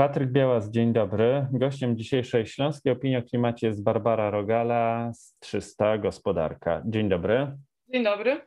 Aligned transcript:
Patryk 0.00 0.30
Białas, 0.30 0.70
dzień 0.70 0.92
dobry. 0.92 1.46
Gościem 1.52 1.96
dzisiejszej 1.96 2.46
Śląskiej 2.46 2.92
Opinii 2.92 3.16
o 3.16 3.22
Klimacie 3.22 3.66
jest 3.66 3.82
Barbara 3.82 4.30
Rogala 4.30 5.12
z 5.12 5.38
300 5.38 5.98
Gospodarka. 5.98 6.82
Dzień 6.86 7.08
dobry. 7.08 7.58
Dzień 7.88 8.04
dobry. 8.04 8.40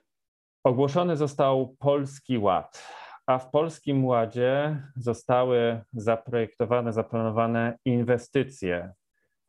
Ogłoszony 0.63 1.17
został 1.17 1.75
Polski 1.79 2.37
Ład, 2.37 2.87
a 3.27 3.37
w 3.37 3.49
Polskim 3.51 4.05
Ładzie 4.05 4.81
zostały 4.95 5.81
zaprojektowane, 5.93 6.93
zaplanowane 6.93 7.77
inwestycje. 7.85 8.93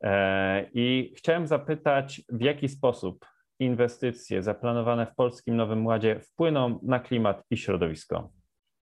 E, 0.03 0.65
I 0.73 1.13
chciałem 1.17 1.47
zapytać, 1.47 2.21
w 2.29 2.41
jaki 2.41 2.69
sposób 2.69 3.25
inwestycje 3.59 4.43
zaplanowane 4.43 5.05
w 5.05 5.15
Polskim 5.15 5.55
Nowym 5.55 5.85
Ładzie 5.85 6.19
wpłyną 6.19 6.79
na 6.83 6.99
klimat 6.99 7.43
i 7.49 7.57
środowisko? 7.57 8.29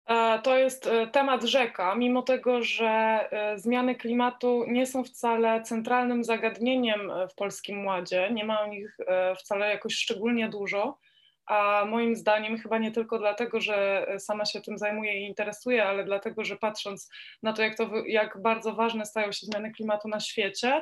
E, 0.06 0.40
to 0.44 0.58
jest 0.58 0.88
e, 0.88 1.08
temat 1.08 1.44
rzeka, 1.44 1.96
mimo 1.96 2.22
tego, 2.22 2.64
że 2.64 2.88
e, 3.32 3.60
zmiany 3.60 3.96
klimatu 3.96 4.66
nie 4.68 4.86
są 4.86 5.04
wcale 5.04 5.62
centralnym 5.62 6.24
zagadnieniem 6.24 7.12
w 7.32 7.36
Polskim 7.36 7.86
Ładzie, 7.86 8.30
nie 8.32 8.46
ma 8.46 8.62
o 8.62 8.68
nich 8.68 8.98
wcale 9.40 9.70
jakoś 9.70 9.96
szczególnie 9.96 10.50
dużo, 10.50 10.98
a 11.46 11.86
moim 11.86 12.16
zdaniem 12.16 12.58
chyba 12.58 12.78
nie 12.78 12.92
tylko 12.92 13.20
dlatego, 13.20 13.62
że 13.62 14.08
sama 14.20 14.46
się 14.46 14.62
tym 14.62 14.78
zajmuję 14.78 15.22
i 15.22 15.28
interesuję, 15.28 15.86
ale 15.86 16.04
dlatego, 16.04 16.44
że 16.46 16.58
patrząc 16.58 17.10
na 17.44 17.54
to, 17.54 17.62
jak, 17.62 17.78
to, 17.78 17.90
jak 18.08 18.42
bardzo 18.42 18.74
ważne 18.74 19.06
stają 19.06 19.32
się 19.32 19.46
zmiany 19.46 19.72
klimatu 19.72 20.08
na 20.08 20.20
świecie, 20.20 20.82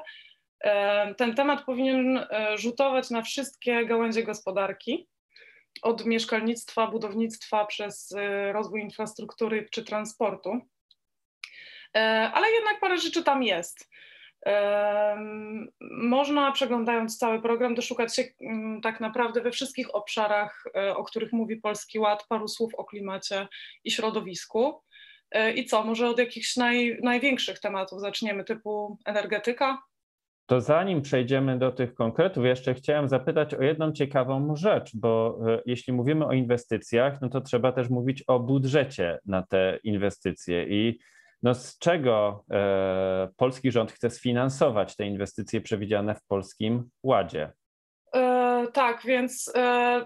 ten 1.18 1.36
temat 1.36 1.66
powinien 1.66 2.26
rzutować 2.56 3.10
na 3.10 3.22
wszystkie 3.22 3.86
gałęzie 3.86 4.24
gospodarki 4.24 5.08
od 5.82 6.06
mieszkalnictwa, 6.06 6.88
budownictwa 6.88 7.66
przez 7.66 8.12
y, 8.12 8.52
rozwój 8.52 8.82
infrastruktury 8.82 9.68
czy 9.72 9.84
transportu. 9.84 10.60
E, 11.96 12.32
ale 12.34 12.52
jednak 12.52 12.80
parę 12.80 12.98
rzeczy 12.98 13.24
tam 13.24 13.44
jest. 13.44 13.90
Można 15.92 16.52
przeglądając 16.52 17.18
cały 17.18 17.42
program 17.42 17.76
doszukać 17.76 18.16
się 18.16 18.24
mm, 18.42 18.82
tak 18.82 19.00
naprawdę 19.00 19.42
we 19.42 19.52
wszystkich 19.52 19.96
obszarach, 19.96 20.64
e, 20.76 20.96
o 20.96 21.04
których 21.04 21.34
mówi 21.34 21.58
Polski 21.58 22.00
Ład, 22.00 22.28
paru 22.28 22.48
słów 22.48 22.76
o 22.76 22.86
klimacie 22.86 23.48
i 23.84 23.92
środowisku. 23.92 24.82
E, 25.32 25.54
I 25.54 25.66
co, 25.66 25.84
może 25.84 26.08
od 26.08 26.20
jakichś 26.20 26.56
naj, 26.56 27.00
największych 27.04 27.60
tematów 27.60 28.02
zaczniemy, 28.02 28.44
typu 28.44 28.98
energetyka? 29.06 29.82
To 30.50 30.62
zanim 30.62 31.02
przejdziemy 31.02 31.58
do 31.58 31.72
tych 31.72 31.94
konkretów, 31.94 32.46
jeszcze 32.46 32.74
chciałem 32.74 33.10
zapytać 33.10 33.54
o 33.54 33.64
jedną 33.64 33.92
ciekawą 33.92 34.56
rzecz, 34.56 34.92
bo 34.96 35.40
e, 35.48 35.62
jeśli 35.66 35.94
mówimy 35.94 36.26
o 36.26 36.34
inwestycjach, 36.34 37.22
no 37.22 37.30
to 37.30 37.42
trzeba 37.42 37.72
też 37.72 37.90
mówić 37.90 38.24
o 38.28 38.40
budżecie 38.40 39.20
na 39.26 39.44
te 39.44 39.80
inwestycje 39.84 40.64
i 40.64 41.00
no 41.44 41.56
z 41.56 41.78
czego 41.78 42.46
e, 42.52 43.30
polski 43.38 43.72
rząd 43.72 43.92
chce 43.92 44.10
sfinansować 44.10 44.96
te 44.96 45.06
inwestycje 45.06 45.62
przewidziane 45.62 46.16
w 46.16 46.24
Polskim 46.24 46.90
Ładzie? 47.04 47.52
E, 48.14 48.68
tak, 48.74 49.02
więc 49.06 49.52
e, 49.56 50.06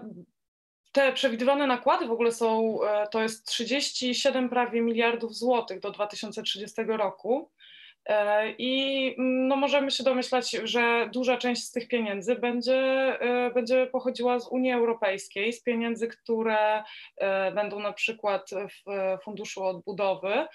te 0.92 1.12
przewidywane 1.12 1.66
nakłady 1.66 2.06
w 2.06 2.12
ogóle 2.12 2.32
są, 2.32 2.78
e, 2.82 3.06
to 3.08 3.22
jest 3.22 3.46
37 3.46 4.48
prawie 4.48 4.82
miliardów 4.82 5.34
złotych 5.34 5.80
do 5.80 5.90
2030 5.90 6.82
roku. 6.86 7.50
E, 8.06 8.50
I 8.58 9.14
mm, 9.18 9.48
no 9.48 9.56
możemy 9.56 9.90
się 9.90 10.04
domyślać, 10.04 10.50
że 10.50 11.08
duża 11.12 11.36
część 11.36 11.64
z 11.64 11.70
tych 11.70 11.88
pieniędzy 11.88 12.34
będzie, 12.36 12.76
e, 13.20 13.50
będzie 13.50 13.86
pochodziła 13.86 14.40
z 14.40 14.48
Unii 14.48 14.72
Europejskiej, 14.72 15.52
z 15.52 15.62
pieniędzy, 15.62 16.08
które 16.08 16.82
e, 17.16 17.52
będą 17.52 17.80
na 17.80 17.92
przykład 17.92 18.50
w 18.50 19.18
Funduszu 19.24 19.64
Odbudowy, 19.64 20.46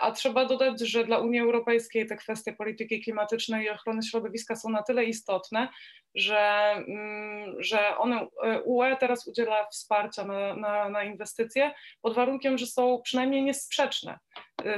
a 0.00 0.12
trzeba 0.12 0.44
dodać, 0.44 0.80
że 0.80 1.04
dla 1.04 1.18
Unii 1.18 1.40
Europejskiej 1.40 2.06
te 2.06 2.16
kwestie 2.16 2.52
polityki 2.52 3.02
klimatycznej 3.02 3.64
i 3.64 3.70
ochrony 3.70 4.02
środowiska 4.02 4.56
są 4.56 4.70
na 4.70 4.82
tyle 4.82 5.04
istotne, 5.04 5.68
że, 6.14 6.72
mm, 6.88 7.62
że 7.62 7.98
one, 7.98 8.26
UE 8.64 8.96
teraz 9.00 9.26
udziela 9.26 9.66
wsparcia 9.66 10.24
na, 10.24 10.56
na, 10.56 10.88
na 10.88 11.04
inwestycje 11.04 11.74
pod 12.02 12.14
warunkiem, 12.14 12.58
że 12.58 12.66
są 12.66 13.00
przynajmniej 13.04 13.42
niesprzeczne 13.42 14.18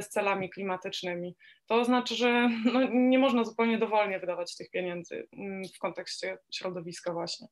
z 0.00 0.08
celami 0.08 0.50
klimatycznymi 0.50 1.34
to 1.68 1.84
znaczy, 1.84 2.14
że 2.14 2.50
no, 2.72 2.80
nie 2.92 3.18
można 3.18 3.44
zupełnie 3.44 3.78
dowolnie 3.78 4.20
wydawać 4.20 4.56
tych 4.56 4.70
pieniędzy 4.70 5.28
mm, 5.32 5.62
w 5.76 5.78
kontekście 5.78 6.38
środowiska 6.54 7.12
właśnie. 7.12 7.46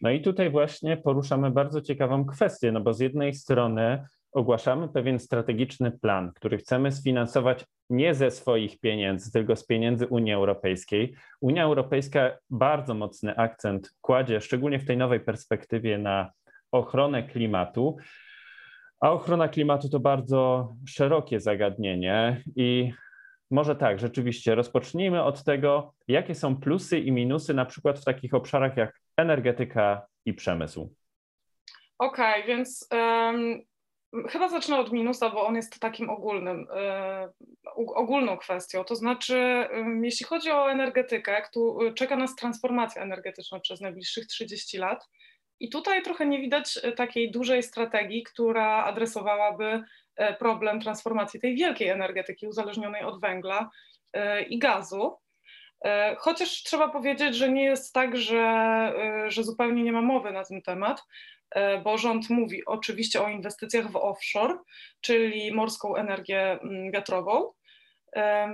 No 0.00 0.10
i 0.10 0.22
tutaj 0.22 0.50
właśnie 0.50 0.96
poruszamy 0.96 1.50
bardzo 1.50 1.80
ciekawą 1.80 2.24
kwestię, 2.24 2.72
no 2.72 2.80
bo 2.80 2.94
z 2.94 3.00
jednej 3.00 3.34
strony 3.34 4.06
ogłaszamy 4.36 4.88
pewien 4.88 5.18
strategiczny 5.18 5.90
plan, 5.90 6.32
który 6.34 6.58
chcemy 6.58 6.92
sfinansować 6.92 7.64
nie 7.90 8.14
ze 8.14 8.30
swoich 8.30 8.80
pieniędzy, 8.80 9.32
tylko 9.32 9.56
z 9.56 9.66
pieniędzy 9.66 10.06
Unii 10.06 10.32
Europejskiej. 10.32 11.14
Unia 11.40 11.64
Europejska 11.64 12.38
bardzo 12.50 12.94
mocny 12.94 13.36
akcent 13.36 13.90
kładzie, 14.00 14.40
szczególnie 14.40 14.78
w 14.78 14.86
tej 14.86 14.96
nowej 14.96 15.20
perspektywie, 15.20 15.98
na 15.98 16.30
ochronę 16.72 17.22
klimatu. 17.22 17.96
A 19.00 19.12
ochrona 19.12 19.48
klimatu 19.48 19.88
to 19.88 20.00
bardzo 20.00 20.72
szerokie 20.86 21.40
zagadnienie 21.40 22.42
i 22.56 22.92
może 23.50 23.76
tak, 23.76 23.98
rzeczywiście. 23.98 24.54
Rozpocznijmy 24.54 25.22
od 25.22 25.44
tego, 25.44 25.94
jakie 26.08 26.34
są 26.34 26.56
plusy 26.56 26.98
i 26.98 27.12
minusy 27.12 27.54
na 27.54 27.64
przykład 27.64 27.98
w 27.98 28.04
takich 28.04 28.34
obszarach 28.34 28.76
jak 28.76 29.00
energetyka 29.16 30.06
i 30.24 30.34
przemysł. 30.34 30.94
Okej, 31.98 32.42
okay, 32.42 32.56
więc 32.56 32.88
chyba 34.28 34.48
zacznę 34.48 34.78
od 34.78 34.92
minusa, 34.92 35.30
bo 35.30 35.46
on 35.46 35.56
jest 35.56 35.80
takim 35.80 36.10
ogólnym, 36.10 36.66
um, 37.76 37.86
ogólną 37.94 38.36
kwestią. 38.36 38.84
To 38.84 38.94
znaczy, 38.94 39.68
um, 39.72 40.04
jeśli 40.04 40.26
chodzi 40.26 40.50
o 40.50 40.70
energetykę, 40.70 41.42
tu 41.52 41.78
czeka 41.94 42.16
nas 42.16 42.36
transformacja 42.36 43.02
energetyczna 43.02 43.60
przez 43.60 43.80
najbliższych 43.80 44.26
30 44.26 44.78
lat. 44.78 45.08
I 45.60 45.70
tutaj 45.70 46.02
trochę 46.02 46.26
nie 46.26 46.40
widać 46.40 46.78
takiej 46.96 47.30
dużej 47.30 47.62
strategii, 47.62 48.22
która 48.22 48.84
adresowałaby 48.84 49.82
problem 50.38 50.80
transformacji 50.80 51.40
tej 51.40 51.56
wielkiej 51.56 51.88
energetyki 51.88 52.46
uzależnionej 52.46 53.02
od 53.02 53.20
węgla 53.20 53.70
i 54.48 54.58
gazu. 54.58 55.16
Chociaż 56.18 56.62
trzeba 56.62 56.88
powiedzieć, 56.88 57.36
że 57.36 57.52
nie 57.52 57.64
jest 57.64 57.92
tak, 57.92 58.16
że, 58.16 58.92
że 59.28 59.44
zupełnie 59.44 59.82
nie 59.82 59.92
ma 59.92 60.02
mowy 60.02 60.32
na 60.32 60.44
ten 60.44 60.62
temat, 60.62 61.02
bo 61.84 61.98
rząd 61.98 62.30
mówi 62.30 62.64
oczywiście 62.66 63.22
o 63.22 63.28
inwestycjach 63.28 63.90
w 63.90 63.96
offshore, 63.96 64.58
czyli 65.00 65.54
morską 65.54 65.96
energię 65.96 66.52
mm, 66.52 66.92
wiatrową. 66.92 67.52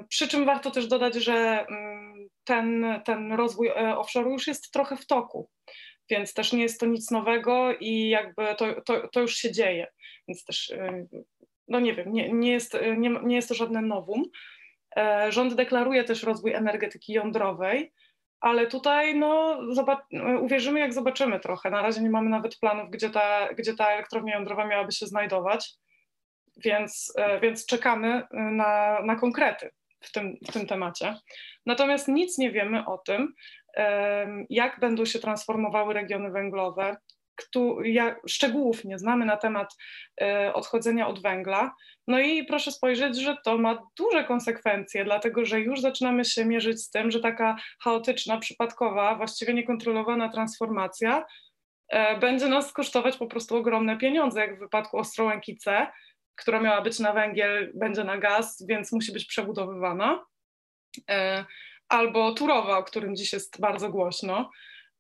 Przy 0.09 0.29
czym 0.29 0.45
warto 0.45 0.71
też 0.71 0.87
dodać, 0.87 1.15
że 1.15 1.67
mm, 1.69 2.29
ten, 2.45 2.87
ten 3.05 3.33
rozwój 3.33 3.71
offshore 3.73 4.31
już 4.31 4.47
jest 4.47 4.71
trochę 4.71 4.97
w 4.97 5.07
toku, 5.07 5.49
więc 6.11 6.35
też 6.35 6.53
nie 6.53 6.63
jest 6.63 6.81
to 6.81 6.87
nic 6.87 7.11
nowego 7.11 7.77
i 7.81 8.09
jakby 8.09 8.55
to, 8.59 8.83
to, 8.83 9.09
to 9.09 9.21
już 9.21 9.35
się 9.35 9.53
dzieje. 9.53 9.87
Więc 10.29 10.45
też 10.45 10.73
no 11.69 11.81
nie 11.81 11.95
wiem, 11.95 12.13
nie, 12.13 12.33
nie, 12.33 12.53
jest, 12.53 12.79
nie, 12.97 13.11
nie 13.25 13.37
jest 13.37 13.49
to 13.49 13.55
żadne 13.55 13.83
nowum. 13.83 14.23
E, 14.97 15.33
rząd 15.33 15.55
deklaruje 15.55 16.05
też 16.05 16.23
rozwój 16.23 16.55
energetyki 16.55 17.13
jądrowej, 17.13 17.93
ale 18.43 18.67
tutaj 18.67 19.15
no, 19.15 19.61
uwierzymy, 20.41 20.81
jak 20.81 20.93
zobaczymy 20.93 21.41
trochę. 21.41 21.71
Na 21.71 21.83
razie 21.83 22.01
nie 22.01 22.11
mamy 22.11 22.31
nawet 22.31 22.59
planów, 22.59 22.91
gdzie 22.91 23.11
ta, 23.11 23.49
gdzie 23.55 23.75
ta 23.75 23.89
elektrownia 23.89 24.35
jądrowa 24.35 24.67
miałaby 24.67 24.93
się 24.93 25.07
znajdować, 25.07 25.75
więc, 26.65 27.13
e, 27.19 27.41
więc 27.41 27.67
czekamy 27.67 28.23
na, 28.33 29.03
na 29.03 29.17
konkrety 29.17 29.71
w 30.01 30.13
tym, 30.13 30.37
w 30.49 30.53
tym 30.53 30.67
temacie. 30.67 31.17
Natomiast 31.67 32.09
nic 32.09 32.39
nie 32.39 32.51
wiemy 32.51 32.87
o 32.87 32.99
tym, 32.99 33.35
jak 34.51 34.81
będą 34.81 35.05
się 35.05 35.19
transformowały 35.19 35.95
regiony 35.95 36.31
węglowe, 36.31 36.97
ja 37.85 38.17
szczegółów 38.29 38.85
nie 38.85 38.99
znamy 38.99 39.25
na 39.25 39.37
temat 39.37 39.77
e, 40.21 40.53
odchodzenia 40.55 41.09
od 41.09 41.23
węgla. 41.23 41.75
No 42.07 42.21
i 42.21 42.45
proszę 42.45 42.73
spojrzeć, 42.73 43.17
że 43.17 43.37
to 43.45 43.59
ma 43.59 43.79
duże 43.99 44.25
konsekwencje, 44.25 45.05
dlatego 45.05 45.45
że 45.45 45.61
już 45.61 45.81
zaczynamy 45.81 46.25
się 46.25 46.45
mierzyć 46.45 46.83
z 46.83 46.91
tym, 46.91 47.11
że 47.11 47.21
taka 47.21 47.57
chaotyczna, 47.85 48.39
przypadkowa, 48.39 49.15
właściwie 49.15 49.55
niekontrolowana 49.55 50.29
transformacja 50.29 51.25
e, 51.89 52.19
będzie 52.19 52.49
nas 52.49 52.73
kosztować 52.73 53.17
po 53.17 53.27
prostu 53.27 53.57
ogromne 53.57 53.99
pieniądze, 53.99 54.41
jak 54.41 54.57
w 54.57 54.61
wypadku 54.61 54.99
Ostrołęki 54.99 55.57
C, 55.57 55.87
która 56.37 56.61
miała 56.61 56.83
być 56.83 56.99
na 56.99 57.13
węgiel, 57.13 57.73
będzie 57.75 58.05
na 58.05 58.19
gaz, 58.19 58.65
więc 58.69 58.93
musi 58.93 59.13
być 59.13 59.25
przebudowywana. 59.25 60.25
E, 61.11 61.45
albo 61.89 62.33
Turowa, 62.35 62.79
o 62.79 62.85
którym 62.85 63.17
dziś 63.17 63.33
jest 63.33 63.61
bardzo 63.61 63.89
głośno. 63.89 64.51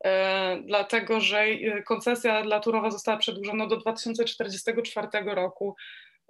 E, 0.04 0.62
dlatego 0.64 1.20
że 1.20 1.40
e, 1.40 1.82
koncesja 1.82 2.42
dla 2.42 2.60
Turowa 2.60 2.90
została 2.90 3.18
przedłużona 3.18 3.66
do 3.66 3.76
2044 3.76 5.08
roku. 5.24 5.76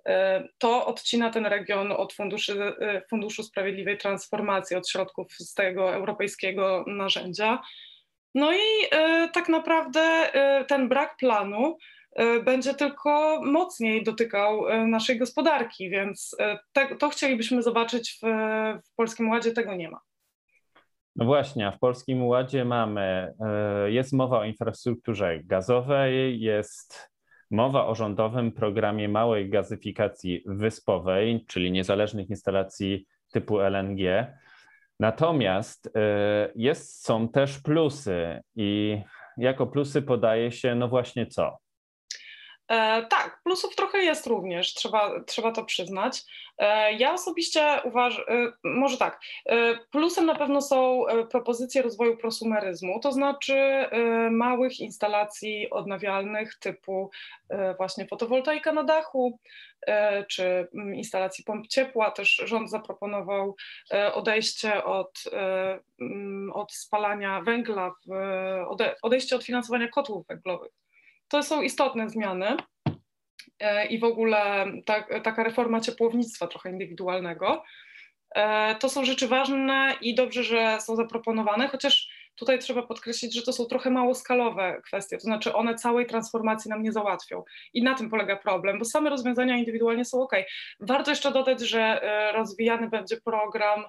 E, 0.06 0.48
to 0.58 0.86
odcina 0.86 1.30
ten 1.30 1.46
region 1.46 1.92
od 1.92 2.12
funduszy, 2.12 2.74
Funduszu 3.10 3.42
Sprawiedliwej 3.42 3.98
Transformacji, 3.98 4.76
od 4.76 4.88
środków 4.88 5.32
z 5.32 5.54
tego 5.54 5.94
europejskiego 5.94 6.84
narzędzia. 6.86 7.62
No 8.34 8.54
i 8.54 8.58
tak 9.32 9.48
naprawdę 9.48 10.30
ten 10.68 10.88
brak 10.88 11.16
planu 11.16 11.76
będzie 12.44 12.74
tylko 12.74 13.40
mocniej 13.44 14.04
dotykał 14.04 14.64
naszej 14.86 15.18
gospodarki, 15.18 15.90
więc 15.90 16.36
te, 16.72 16.96
to 16.96 17.08
chcielibyśmy 17.08 17.62
zobaczyć 17.62 18.18
w, 18.22 18.26
w 18.86 18.94
Polskim 18.94 19.30
Ładzie, 19.30 19.52
tego 19.52 19.74
nie 19.74 19.90
ma. 19.90 20.00
No 21.16 21.24
właśnie, 21.24 21.66
a 21.66 21.70
w 21.70 21.78
Polskim 21.78 22.26
Ładzie 22.26 22.64
mamy, 22.64 23.34
jest 23.86 24.12
mowa 24.12 24.38
o 24.38 24.44
infrastrukturze 24.44 25.38
gazowej, 25.44 26.40
jest 26.40 27.12
mowa 27.50 27.86
o 27.86 27.94
rządowym 27.94 28.52
programie 28.52 29.08
małej 29.08 29.50
gazyfikacji 29.50 30.42
wyspowej, 30.46 31.44
czyli 31.48 31.72
niezależnych 31.72 32.30
instalacji 32.30 33.06
typu 33.32 33.60
LNG. 33.60 34.26
Natomiast 35.00 35.90
e, 35.96 36.52
jest, 36.54 37.04
są 37.04 37.28
też 37.28 37.58
plusy 37.58 38.40
i 38.56 39.00
jako 39.36 39.66
plusy 39.66 40.02
podaje 40.02 40.52
się, 40.52 40.74
no 40.74 40.88
właśnie 40.88 41.26
co? 41.26 41.58
E, 42.68 43.06
tak, 43.06 43.40
plusów 43.44 43.76
trochę 43.76 43.98
jest 43.98 44.26
również, 44.26 44.74
trzeba, 44.74 45.20
trzeba 45.26 45.52
to 45.52 45.64
przyznać. 45.64 46.22
E, 46.58 46.92
ja 46.92 47.12
osobiście 47.12 47.80
uważam, 47.84 48.24
e, 48.28 48.52
może 48.64 48.98
tak, 48.98 49.20
plusem 49.90 50.26
na 50.26 50.34
pewno 50.34 50.62
są 50.62 51.04
propozycje 51.30 51.82
rozwoju 51.82 52.16
prosumeryzmu, 52.16 53.00
to 53.00 53.12
znaczy 53.12 53.86
małych 54.30 54.80
instalacji 54.80 55.70
odnawialnych 55.70 56.58
typu 56.58 57.10
właśnie 57.76 58.06
fotowoltaika 58.06 58.72
na 58.72 58.84
dachu, 58.84 59.38
czy 60.28 60.68
mm, 60.74 60.94
instalacji 60.94 61.44
pomp 61.44 61.66
ciepła. 61.66 62.10
Też 62.10 62.42
rząd 62.44 62.70
zaproponował 62.70 63.56
odejście 64.14 64.84
od, 64.84 65.22
mm, 66.00 66.52
od 66.52 66.72
spalania 66.72 67.40
węgla, 67.40 67.94
odejście 69.02 69.36
od 69.36 69.44
finansowania 69.44 69.88
kotłów 69.88 70.26
węglowych 70.26 70.72
to 71.32 71.42
są 71.42 71.62
istotne 71.62 72.10
zmiany 72.10 72.56
e, 73.60 73.86
i 73.86 73.98
w 73.98 74.04
ogóle 74.04 74.66
ta, 74.86 75.20
taka 75.20 75.42
reforma 75.42 75.80
ciepłownictwa 75.80 76.46
trochę 76.46 76.70
indywidualnego. 76.70 77.64
E, 78.34 78.74
to 78.74 78.88
są 78.88 79.04
rzeczy 79.04 79.28
ważne 79.28 79.94
i 80.00 80.14
dobrze, 80.14 80.44
że 80.44 80.78
są 80.80 80.96
zaproponowane, 80.96 81.68
chociaż 81.68 82.08
tutaj 82.34 82.58
trzeba 82.58 82.82
podkreślić, 82.82 83.34
że 83.34 83.42
to 83.42 83.52
są 83.52 83.64
trochę 83.64 83.90
małoskalowe 83.90 84.80
kwestie, 84.84 85.16
to 85.16 85.22
znaczy 85.22 85.54
one 85.54 85.74
całej 85.74 86.06
transformacji 86.06 86.68
nam 86.68 86.82
nie 86.82 86.92
załatwią. 86.92 87.42
I 87.74 87.82
na 87.82 87.94
tym 87.94 88.10
polega 88.10 88.36
problem, 88.36 88.78
bo 88.78 88.84
same 88.84 89.10
rozwiązania 89.10 89.56
indywidualnie 89.56 90.04
są 90.04 90.22
ok. 90.22 90.32
Warto 90.80 91.10
jeszcze 91.10 91.32
dodać, 91.32 91.60
że 91.60 91.80
e, 91.80 92.32
rozwijany 92.32 92.90
będzie 92.90 93.16
program 93.24 93.84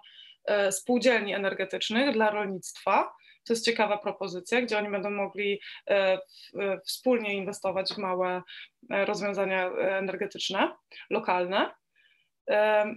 spółdzielni 0.71 1.33
energetycznych 1.33 2.13
dla 2.13 2.31
rolnictwa 2.31 3.13
to 3.45 3.53
jest 3.53 3.65
ciekawa 3.65 3.97
propozycja, 3.97 4.61
gdzie 4.61 4.77
oni 4.77 4.89
będą 4.89 5.09
mogli 5.09 5.59
e, 5.89 6.19
wspólnie 6.85 7.33
inwestować 7.33 7.93
w 7.93 7.97
małe 7.97 8.41
e, 8.89 9.05
rozwiązania 9.05 9.67
e, 9.67 9.97
energetyczne, 9.97 10.71
lokalne. 11.09 11.71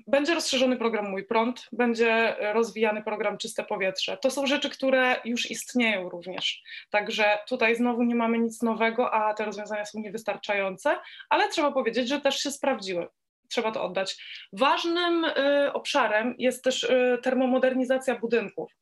Będzie 0.06 0.34
rozszerzony 0.34 0.76
program 0.76 1.10
Mój 1.10 1.24
Prąd, 1.24 1.68
będzie 1.72 2.36
rozwijany 2.40 3.02
program 3.02 3.38
Czyste 3.38 3.64
Powietrze. 3.64 4.16
To 4.16 4.30
są 4.30 4.46
rzeczy, 4.46 4.70
które 4.70 5.20
już 5.24 5.50
istnieją 5.50 6.08
również. 6.08 6.62
Także 6.90 7.38
tutaj 7.48 7.76
znowu 7.76 8.02
nie 8.02 8.14
mamy 8.14 8.38
nic 8.38 8.62
nowego, 8.62 9.14
a 9.14 9.34
te 9.34 9.44
rozwiązania 9.44 9.84
są 9.84 10.00
niewystarczające, 10.00 10.98
ale 11.28 11.48
trzeba 11.48 11.72
powiedzieć, 11.72 12.08
że 12.08 12.20
też 12.20 12.38
się 12.38 12.50
sprawdziły. 12.50 13.08
Trzeba 13.48 13.72
to 13.72 13.82
oddać. 13.82 14.16
Ważnym 14.52 15.24
obszarem 15.72 16.34
jest 16.38 16.64
też 16.64 16.92
termomodernizacja 17.22 18.18
budynków. 18.18 18.72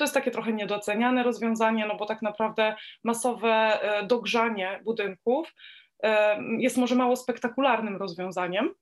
To 0.00 0.04
jest 0.04 0.14
takie 0.14 0.30
trochę 0.30 0.52
niedoceniane 0.52 1.22
rozwiązanie, 1.22 1.86
no 1.86 1.96
bo 1.96 2.06
tak 2.06 2.22
naprawdę 2.22 2.76
masowe 3.04 3.48
e, 3.82 4.06
dogrzanie 4.06 4.80
budynków 4.84 5.54
e, 6.02 6.38
jest 6.58 6.76
może 6.76 6.94
mało 6.94 7.16
spektakularnym 7.16 7.96
rozwiązaniem, 7.96 8.74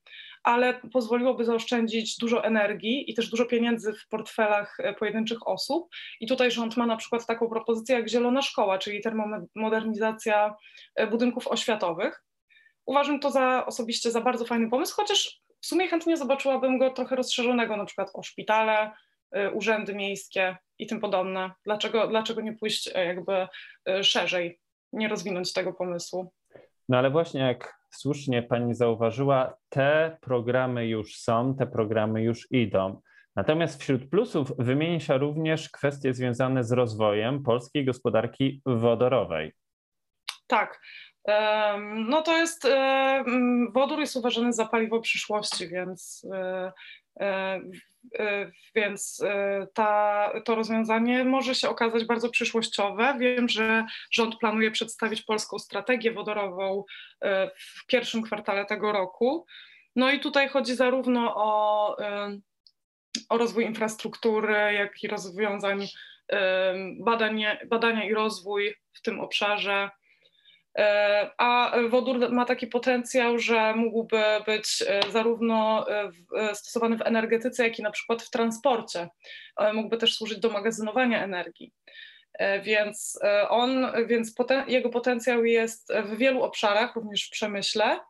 ale 0.42 0.80
pozwoliłoby 0.92 1.44
zaoszczędzić 1.44 2.16
dużo 2.18 2.44
energii 2.44 3.10
i 3.10 3.14
też 3.14 3.30
dużo 3.30 3.44
pieniędzy 3.44 3.92
w 3.92 4.08
portfelach 4.08 4.76
e, 4.80 4.94
pojedynczych 4.94 5.48
osób. 5.48 5.88
I 6.20 6.26
tutaj 6.26 6.50
rząd 6.50 6.76
ma 6.76 6.86
na 6.86 6.96
przykład 6.96 7.26
taką 7.26 7.48
propozycję 7.48 7.96
jak 7.96 8.08
Zielona 8.08 8.42
Szkoła, 8.42 8.78
czyli 8.78 9.00
termomodernizacja 9.00 10.54
budynków 11.10 11.48
oświatowych. 11.48 12.24
Uważam 12.86 13.20
to 13.20 13.30
za 13.30 13.66
osobiście 13.66 14.10
za 14.10 14.20
bardzo 14.20 14.44
fajny 14.44 14.70
pomysł, 14.70 14.96
chociaż 14.96 15.40
w 15.60 15.66
sumie 15.66 15.88
chętnie 15.88 16.16
zobaczyłabym 16.16 16.78
go 16.78 16.90
trochę 16.90 17.16
rozszerzonego, 17.16 17.76
na 17.76 17.84
przykład 17.84 18.10
o 18.14 18.22
szpitale, 18.22 18.92
urzędy 19.54 19.94
miejskie, 19.94 20.56
i 20.78 20.86
tym 20.86 21.00
podobne. 21.00 21.50
Dlaczego, 21.64 22.08
dlaczego 22.08 22.40
nie 22.40 22.52
pójść 22.52 22.90
e, 22.94 23.04
jakby 23.04 23.48
e, 23.88 24.04
szerzej, 24.04 24.60
nie 24.92 25.08
rozwinąć 25.08 25.52
tego 25.52 25.72
pomysłu? 25.72 26.32
No 26.88 26.98
ale 26.98 27.10
właśnie 27.10 27.40
jak 27.40 27.74
słusznie 27.90 28.42
pani 28.42 28.74
zauważyła, 28.74 29.56
te 29.68 30.16
programy 30.20 30.86
już 30.86 31.16
są, 31.16 31.54
te 31.56 31.66
programy 31.66 32.22
już 32.22 32.46
idą. 32.50 33.00
Natomiast 33.36 33.80
wśród 33.80 34.10
plusów 34.10 34.52
wymieni 34.58 35.00
się 35.00 35.18
również 35.18 35.70
kwestie 35.70 36.14
związane 36.14 36.64
z 36.64 36.72
rozwojem 36.72 37.42
polskiej 37.42 37.84
gospodarki 37.84 38.62
wodorowej. 38.66 39.52
Tak. 40.46 40.80
No 41.94 42.22
to 42.22 42.36
jest, 42.36 42.68
wodór 43.72 44.00
jest 44.00 44.16
uważany 44.16 44.52
za 44.52 44.66
paliwo 44.66 45.00
przyszłości, 45.00 45.68
więc 45.68 46.26
e, 46.34 46.72
E, 47.07 47.07
więc 48.74 49.22
e, 49.24 49.66
ta, 49.74 50.32
to 50.44 50.54
rozwiązanie 50.54 51.24
może 51.24 51.54
się 51.54 51.68
okazać 51.68 52.04
bardzo 52.04 52.30
przyszłościowe. 52.30 53.16
Wiem, 53.20 53.48
że 53.48 53.84
rząd 54.10 54.38
planuje 54.38 54.70
przedstawić 54.70 55.22
polską 55.22 55.58
strategię 55.58 56.12
wodorową 56.12 56.84
e, 57.20 57.50
w 57.56 57.86
pierwszym 57.86 58.22
kwartale 58.22 58.66
tego 58.66 58.92
roku. 58.92 59.46
No 59.96 60.10
i 60.10 60.20
tutaj 60.20 60.48
chodzi 60.48 60.74
zarówno 60.74 61.34
o, 61.36 61.96
o 63.28 63.38
rozwój 63.38 63.64
infrastruktury, 63.64 64.72
jak 64.72 65.02
i 65.02 65.08
rozwiązań, 65.08 65.86
badania 67.66 68.04
i 68.04 68.14
rozwój 68.14 68.74
w 68.92 69.02
tym 69.02 69.20
obszarze 69.20 69.90
E, 69.90 69.97
a 71.38 71.72
wodór 71.88 72.32
ma 72.32 72.44
taki 72.44 72.66
potencjał, 72.66 73.38
że 73.38 73.74
mógłby 73.74 74.22
być 74.46 74.84
e, 74.86 75.00
zarówno 75.12 75.86
e, 75.90 76.54
stosowany 76.54 76.96
w 76.96 77.02
energetyce, 77.02 77.64
jak 77.64 77.78
i 77.78 77.82
na 77.82 77.90
przykład 77.90 78.22
w 78.22 78.30
transporcie. 78.30 79.08
Mógłby 79.72 79.96
też 79.96 80.14
służyć 80.14 80.38
do 80.38 80.50
magazynowania 80.50 81.24
energii. 81.24 81.72
Więc 82.62 83.20
on, 83.48 83.86
więc 84.06 84.34
poten, 84.34 84.64
jego 84.68 84.88
potencjał 84.88 85.44
jest 85.44 85.92
w 86.04 86.16
wielu 86.16 86.42
obszarach, 86.42 86.96
również 86.96 87.26
w 87.26 87.30
przemyśle. 87.30 88.00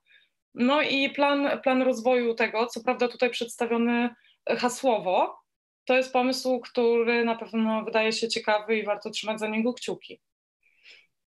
No 0.54 0.82
i 0.82 1.10
plan, 1.10 1.60
plan 1.62 1.82
rozwoju 1.82 2.34
tego, 2.34 2.66
co 2.66 2.80
prawda 2.80 3.08
tutaj 3.08 3.30
przedstawiony 3.30 4.10
hasłowo, 4.58 5.38
to 5.84 5.96
jest 5.96 6.12
pomysł, 6.12 6.60
który 6.60 7.24
na 7.24 7.34
pewno 7.34 7.84
wydaje 7.84 8.12
się 8.12 8.28
ciekawy 8.28 8.76
i 8.76 8.84
warto 8.84 9.10
trzymać 9.10 9.40
za 9.40 9.48
niego 9.48 9.74
kciuki. 9.74 10.20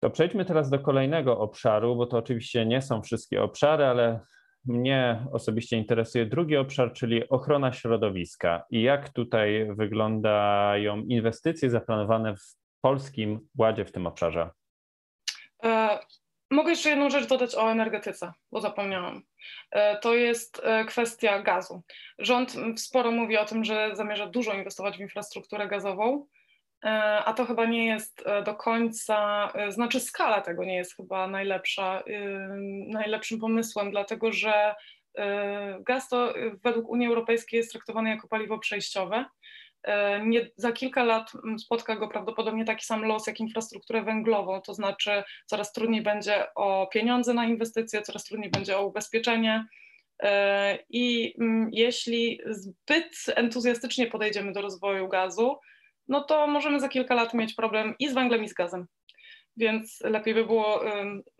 To 0.03 0.09
przejdźmy 0.09 0.45
teraz 0.45 0.69
do 0.69 0.79
kolejnego 0.79 1.39
obszaru, 1.39 1.95
bo 1.95 2.05
to 2.05 2.17
oczywiście 2.17 2.65
nie 2.65 2.81
są 2.81 3.01
wszystkie 3.01 3.43
obszary, 3.43 3.85
ale 3.85 4.19
mnie 4.65 5.25
osobiście 5.31 5.77
interesuje 5.77 6.25
drugi 6.25 6.57
obszar, 6.57 6.93
czyli 6.93 7.29
ochrona 7.29 7.73
środowiska 7.73 8.63
i 8.69 8.81
jak 8.81 9.09
tutaj 9.09 9.67
wyglądają 9.75 10.97
inwestycje 10.97 11.69
zaplanowane 11.69 12.35
w 12.35 12.55
polskim 12.81 13.39
ładzie 13.57 13.85
w 13.85 13.91
tym 13.91 14.07
obszarze. 14.07 14.49
E, 15.63 15.99
mogę 16.51 16.69
jeszcze 16.69 16.89
jedną 16.89 17.09
rzecz 17.09 17.27
dodać 17.27 17.55
o 17.55 17.71
energetyce, 17.71 18.33
bo 18.51 18.61
zapomniałam. 18.61 19.21
E, 19.71 19.99
to 19.99 20.13
jest 20.13 20.61
e, 20.63 20.85
kwestia 20.85 21.41
gazu. 21.41 21.81
Rząd 22.19 22.55
sporo 22.77 23.11
mówi 23.11 23.37
o 23.37 23.45
tym, 23.45 23.63
że 23.63 23.95
zamierza 23.95 24.27
dużo 24.27 24.53
inwestować 24.53 24.97
w 24.97 25.01
infrastrukturę 25.01 25.67
gazową. 25.67 26.27
E, 26.85 26.89
a 27.25 27.33
to 27.33 27.45
chyba 27.45 27.65
nie 27.65 27.85
jest 27.85 28.23
e, 28.25 28.43
do 28.43 28.55
końca, 28.55 29.51
e, 29.55 29.71
znaczy 29.71 29.99
skala 29.99 30.41
tego 30.41 30.63
nie 30.63 30.75
jest 30.75 30.95
chyba 30.95 31.27
najlepsza, 31.27 32.03
najlepszym 32.87 33.39
pomysłem, 33.39 33.91
dlatego 33.91 34.31
że 34.31 34.75
gaz 35.79 36.09
to 36.09 36.33
według 36.63 36.89
Unii 36.89 37.07
Europejskiej 37.07 37.57
jest 37.57 37.71
traktowany 37.71 38.09
jako 38.09 38.27
paliwo 38.27 38.59
przejściowe. 38.59 39.25
Nie, 40.23 40.49
za 40.55 40.71
kilka 40.71 41.03
lat 41.03 41.31
spotka 41.59 41.95
go 41.95 42.07
prawdopodobnie 42.07 42.65
taki 42.65 42.85
sam 42.85 43.05
los 43.05 43.27
jak 43.27 43.39
infrastrukturę 43.39 44.01
węglową, 44.01 44.61
to 44.61 44.73
znaczy 44.73 45.23
coraz 45.45 45.73
trudniej 45.73 46.01
będzie 46.01 46.53
o 46.55 46.87
pieniądze 46.93 47.33
na 47.33 47.45
inwestycje, 47.45 48.01
coraz 48.01 48.23
trudniej 48.23 48.51
będzie 48.51 48.77
o 48.77 48.85
ubezpieczenie. 48.85 49.65
I 50.89 51.35
jeśli 51.71 52.41
zbyt 52.45 53.15
entuzjastycznie 53.35 54.07
podejdziemy 54.07 54.51
do 54.51 54.61
rozwoju 54.61 55.07
gazu, 55.07 55.57
no 56.11 56.21
to 56.21 56.47
możemy 56.47 56.79
za 56.79 56.89
kilka 56.89 57.15
lat 57.15 57.33
mieć 57.33 57.53
problem 57.53 57.95
i 57.99 58.09
z 58.09 58.13
węglem, 58.13 58.43
i 58.43 58.49
z 58.49 58.53
gazem. 58.53 58.85
Więc 59.57 60.01
lepiej 60.03 60.33
by 60.33 60.45
było 60.45 60.81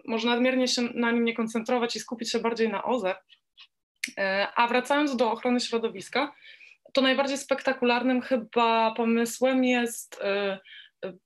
może 0.06 0.28
nadmiernie 0.28 0.68
się 0.68 0.82
na 0.82 1.12
nim 1.12 1.26
nie 1.26 1.36
koncentrować 1.36 1.96
i 1.96 2.00
skupić 2.00 2.32
się 2.32 2.40
bardziej 2.40 2.70
na 2.70 2.84
OZE. 2.84 3.16
E, 4.18 4.48
a 4.56 4.68
wracając 4.68 5.16
do 5.16 5.32
ochrony 5.32 5.60
środowiska, 5.60 6.34
to 6.94 7.02
najbardziej 7.02 7.38
spektakularnym 7.38 8.22
chyba 8.22 8.94
pomysłem 8.94 9.64
jest, 9.64 10.22
e, 10.22 10.60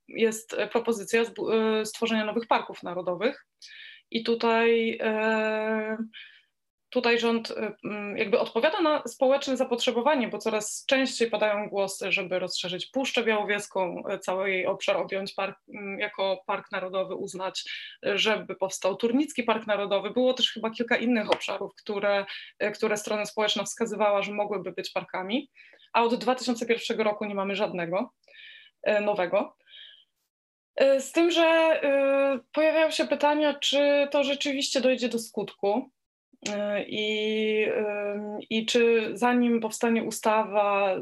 jest 0.08 0.56
propozycja 0.72 1.24
stworzenia 1.84 2.26
nowych 2.26 2.48
parków 2.48 2.84
narodowych. 2.84 3.46
I 4.12 4.24
tutaj 4.24 5.00
tutaj 6.96 7.20
rząd 7.20 7.52
y, 7.52 7.74
mm, 7.84 8.18
jakby 8.18 8.40
odpowiada 8.40 8.82
na 8.82 9.04
społeczne 9.08 9.58
zapotrzebowanie, 9.58 10.28
bo 10.28 10.38
coraz 10.38 10.86
częściej 10.88 11.30
padają 11.30 11.70
głosy, 11.70 12.12
żeby 12.12 12.40
rozszerzyć 12.40 12.86
Puszczę 12.86 13.24
Białowieską, 13.24 14.04
y, 14.14 14.20
cały 14.20 14.52
jej 14.52 14.66
obszar 14.66 14.98
objąć 14.98 15.34
park, 15.34 15.60
mm, 15.74 16.00
jako 16.00 16.44
park 16.48 16.72
narodowy, 16.72 17.16
uznać, 17.16 17.64
y, 18.06 18.18
żeby 18.18 18.56
powstał 18.56 18.96
Turnicki 18.96 19.44
Park 19.44 19.68
Narodowy. 19.68 20.10
Było 20.10 20.34
też 20.34 20.52
chyba 20.52 20.70
kilka 20.70 20.98
innych 20.98 21.32
obszarów, 21.32 21.76
które, 21.76 22.26
które 22.74 22.98
strona 22.98 23.26
społeczna 23.26 23.64
wskazywała, 23.64 24.22
że 24.22 24.32
mogłyby 24.32 24.72
być 24.72 24.92
parkami, 24.92 25.50
a 25.94 26.04
od 26.04 26.16
2001 26.16 27.02
roku 27.02 27.26
nie 27.26 27.36
mamy 27.36 27.56
żadnego 27.56 28.14
nowego. 29.02 29.58
Z 31.00 31.12
tym, 31.12 31.32
że 31.32 31.82
pojawiają 32.54 32.92
się 32.92 33.08
pytania, 33.08 33.54
czy 33.54 34.08
to 34.12 34.24
rzeczywiście 34.24 34.82
dojdzie 34.82 35.10
do 35.10 35.20
skutku. 35.20 35.92
I, 36.88 37.66
I 38.50 38.66
czy 38.66 39.12
zanim 39.14 39.60
powstanie 39.60 40.04
ustawa, 40.04 40.96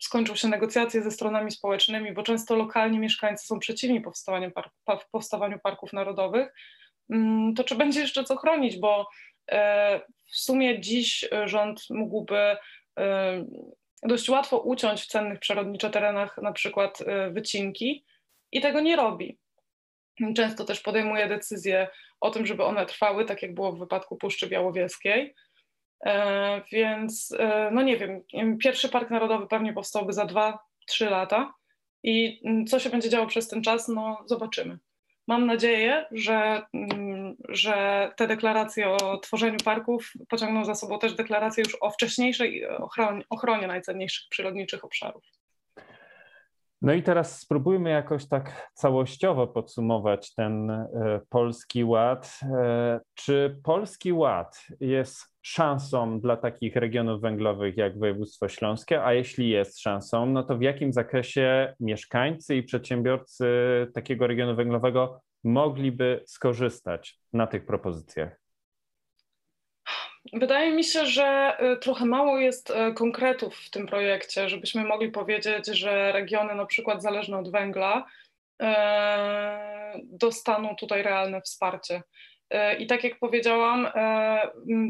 skończą 0.00 0.34
się 0.34 0.48
negocjacje 0.48 1.02
ze 1.02 1.10
stronami 1.10 1.50
społecznymi, 1.50 2.12
bo 2.12 2.22
często 2.22 2.56
lokalni 2.56 2.98
mieszkańcy 2.98 3.46
są 3.46 3.58
przeciwni 3.58 4.00
powstawaniu, 4.00 4.50
park, 4.50 5.08
powstawaniu 5.10 5.58
parków 5.58 5.92
narodowych, 5.92 6.54
to 7.56 7.64
czy 7.64 7.74
będzie 7.74 8.00
jeszcze 8.00 8.24
co 8.24 8.36
chronić, 8.36 8.78
bo 8.78 9.08
e, 9.50 10.00
w 10.26 10.36
sumie 10.36 10.80
dziś 10.80 11.28
rząd 11.44 11.82
mógłby 11.90 12.56
e, 12.98 13.44
dość 14.02 14.28
łatwo 14.28 14.58
uciąć 14.58 15.02
w 15.02 15.06
cennych 15.06 15.38
przyrodniczo 15.38 15.90
terenach 15.90 16.38
na 16.42 16.52
przykład 16.52 17.00
e, 17.00 17.30
wycinki 17.30 18.04
i 18.52 18.60
tego 18.60 18.80
nie 18.80 18.96
robi. 18.96 19.38
Często 20.36 20.64
też 20.64 20.80
podejmuje 20.80 21.28
decyzje 21.28 21.88
o 22.20 22.30
tym, 22.30 22.46
żeby 22.46 22.64
one 22.64 22.86
trwały, 22.86 23.24
tak 23.24 23.42
jak 23.42 23.54
było 23.54 23.72
w 23.72 23.78
wypadku 23.78 24.16
Puszczy 24.16 24.46
Białowieskiej. 24.46 25.34
E, 26.06 26.62
więc, 26.72 27.34
e, 27.38 27.70
no 27.72 27.82
nie 27.82 27.96
wiem, 27.96 28.22
pierwszy 28.58 28.88
park 28.88 29.10
narodowy 29.10 29.46
pewnie 29.46 29.72
powstałby 29.72 30.12
za 30.12 30.24
2-3 30.24 31.10
lata 31.10 31.54
i 32.02 32.40
mm, 32.44 32.66
co 32.66 32.78
się 32.78 32.90
będzie 32.90 33.10
działo 33.10 33.26
przez 33.26 33.48
ten 33.48 33.62
czas, 33.62 33.88
no 33.88 34.24
zobaczymy. 34.26 34.78
Mam 35.26 35.46
nadzieję, 35.46 36.06
że, 36.10 36.62
mm, 36.74 37.36
że 37.48 38.10
te 38.16 38.26
deklaracje 38.26 38.88
o 38.88 39.18
tworzeniu 39.18 39.58
parków 39.64 40.12
pociągną 40.28 40.64
za 40.64 40.74
sobą 40.74 40.98
też 40.98 41.14
deklaracje 41.14 41.64
już 41.64 41.76
o 41.80 41.90
wcześniejszej 41.90 42.66
ochronie, 42.66 43.24
ochronie 43.30 43.66
najcenniejszych 43.66 44.28
przyrodniczych 44.28 44.84
obszarów. 44.84 45.37
No 46.82 46.92
i 46.92 47.02
teraz 47.02 47.40
spróbujmy 47.40 47.90
jakoś 47.90 48.28
tak 48.28 48.70
całościowo 48.74 49.46
podsumować 49.46 50.34
ten 50.34 50.70
e, 50.70 50.86
polski 51.28 51.84
ład. 51.84 52.40
E, 52.42 53.00
czy 53.14 53.60
polski 53.64 54.12
ład 54.12 54.66
jest 54.80 55.38
szansą 55.42 56.20
dla 56.20 56.36
takich 56.36 56.76
regionów 56.76 57.20
węglowych 57.20 57.76
jak 57.76 57.98
województwo 57.98 58.48
śląskie, 58.48 59.04
a 59.04 59.12
jeśli 59.12 59.48
jest 59.48 59.80
szansą, 59.80 60.26
no 60.26 60.42
to 60.42 60.58
w 60.58 60.62
jakim 60.62 60.92
zakresie 60.92 61.74
mieszkańcy 61.80 62.56
i 62.56 62.62
przedsiębiorcy 62.62 63.46
takiego 63.94 64.26
regionu 64.26 64.56
węglowego 64.56 65.20
mogliby 65.44 66.22
skorzystać 66.26 67.20
na 67.32 67.46
tych 67.46 67.66
propozycjach? 67.66 68.47
Wydaje 70.32 70.70
mi 70.70 70.84
się, 70.84 71.06
że 71.06 71.56
y, 71.72 71.76
trochę 71.76 72.04
mało 72.04 72.38
jest 72.38 72.70
y, 72.70 72.94
konkretów 72.94 73.56
w 73.56 73.70
tym 73.70 73.86
projekcie, 73.86 74.48
żebyśmy 74.48 74.84
mogli 74.84 75.10
powiedzieć, 75.10 75.66
że 75.66 76.12
regiony 76.12 76.54
na 76.54 76.66
przykład 76.66 77.02
zależne 77.02 77.38
od 77.38 77.52
węgla 77.52 78.06
y, 78.62 78.66
dostaną 80.04 80.76
tutaj 80.76 81.02
realne 81.02 81.42
wsparcie. 81.42 82.02
I 82.78 82.86
tak 82.86 83.04
jak 83.04 83.18
powiedziałam, 83.18 83.88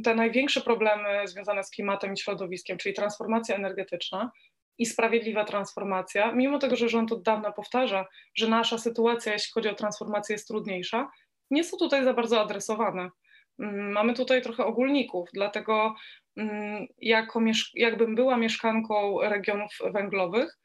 te 0.04 0.14
największe 0.14 0.60
problemy 0.60 1.28
związane 1.28 1.64
z 1.64 1.70
klimatem 1.70 2.12
i 2.12 2.18
środowiskiem, 2.18 2.78
czyli 2.78 2.94
transformacja 2.94 3.56
energetyczna 3.56 4.30
i 4.78 4.86
sprawiedliwa 4.86 5.44
transformacja, 5.44 6.32
mimo 6.32 6.58
tego, 6.58 6.76
że 6.76 6.88
rząd 6.88 7.12
od 7.12 7.22
dawna 7.22 7.52
powtarza, 7.52 8.06
że 8.34 8.48
nasza 8.48 8.78
sytuacja, 8.78 9.32
jeśli 9.32 9.52
chodzi 9.52 9.68
o 9.68 9.74
transformację, 9.74 10.32
jest 10.32 10.48
trudniejsza, 10.48 11.10
nie 11.50 11.64
są 11.64 11.76
tutaj 11.76 12.04
za 12.04 12.14
bardzo 12.14 12.40
adresowane. 12.40 13.10
Mm, 13.58 13.92
mamy 13.92 14.14
tutaj 14.14 14.42
trochę 14.42 14.64
ogólników, 14.64 15.28
dlatego 15.32 15.94
mm, 16.36 16.86
jako, 16.98 17.40
jakbym 17.74 18.14
była 18.14 18.36
mieszkanką 18.36 19.20
regionów 19.20 19.70
węglowych, 19.92 20.58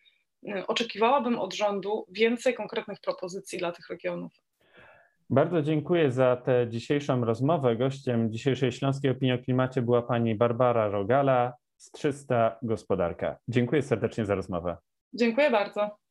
y, 0.48 0.68
oczekiwałabym 0.68 1.40
od 1.40 1.54
rządu 1.54 2.06
więcej 2.12 2.54
konkretnych 2.54 3.00
propozycji 3.00 3.60
dla 3.60 3.72
tych 3.72 3.90
regionów. 3.90 4.32
Bardzo 5.30 5.62
dziękuję 5.62 6.12
za 6.12 6.36
tę 6.36 6.68
dzisiejszą 6.70 7.26
rozmowę. 7.26 7.76
Gościem 7.76 8.32
dzisiejszej 8.32 8.72
Śląskiej 8.72 9.12
Opinii 9.12 9.36
o 9.36 9.38
Klimacie 9.38 9.82
była 9.82 10.02
pani 10.02 10.36
Barbara 10.36 10.88
Rogala 10.88 11.54
z 11.78 11.92
300 11.92 12.58
Gospodarka. 12.62 13.38
Dziękuję 13.48 13.82
serdecznie 13.82 14.26
za 14.26 14.36
rozmowę. 14.36 14.78
Dziękuję 15.14 15.52
bardzo. 15.52 16.03